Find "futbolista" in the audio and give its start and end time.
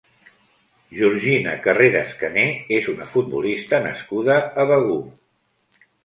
3.11-3.81